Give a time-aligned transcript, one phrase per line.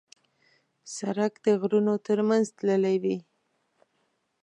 [0.95, 3.17] سړک د غرونو تر منځ تللی وي.